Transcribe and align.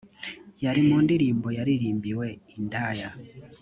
yari 0.63 0.81
mu 0.87 0.97
ndirimbo 1.03 1.47
yaririmbiwe 1.57 2.27
indaya 2.55 3.09